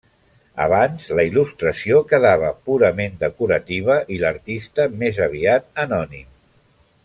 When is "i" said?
4.17-4.19